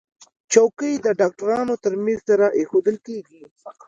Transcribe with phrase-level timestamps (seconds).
[0.51, 3.41] چوکۍ د ډاکټر تر میز سره ایښودل کېږي.